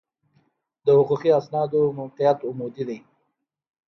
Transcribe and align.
د 0.85 0.87
حقوقي 0.97 1.29
اسنادو 1.39 1.81
موقعیت 1.99 2.39
عمودي 2.49 2.83
دی. 2.89 2.97